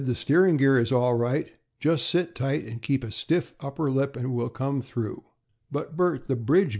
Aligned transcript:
"The 0.03 0.15
steering 0.15 0.57
gear 0.57 0.79
is 0.79 0.91
all 0.91 1.13
right. 1.13 1.51
Just 1.79 2.09
sit 2.09 2.33
tight 2.33 2.65
and 2.65 2.81
keep 2.81 3.03
a 3.03 3.11
stiff 3.11 3.53
upper 3.59 3.91
lip, 3.91 4.15
and 4.15 4.33
we'll 4.33 4.49
come 4.49 4.81
through." 4.81 5.25
"But, 5.71 5.95
Bert, 5.95 6.25
the 6.27 6.35
bridge!" 6.35 6.69